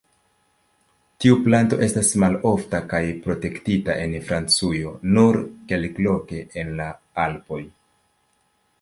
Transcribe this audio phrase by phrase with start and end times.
[1.25, 5.41] Tiu planto estas malofta kaj protektita en Francujo, nur
[5.75, 6.93] kelkloke en la
[7.29, 7.65] Alpoj.